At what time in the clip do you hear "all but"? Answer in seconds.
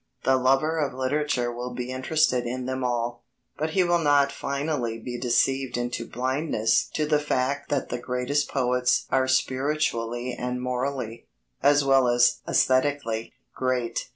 2.83-3.69